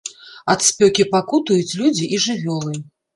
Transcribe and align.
Ад 0.53 0.63
спёкі 0.67 1.05
пакутуюць 1.11 1.77
людзі 1.81 2.09
і 2.17 2.19
жывёлы. 2.25 2.73